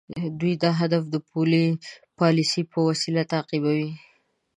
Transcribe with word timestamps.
دوی 0.39 0.53
دا 0.63 0.71
هدف 0.81 1.03
د 1.09 1.15
پولي 1.29 1.65
پالیسۍ 2.17 2.61
په 2.71 2.77
وسیله 2.89 3.23
تعقیبوي. 3.33 3.91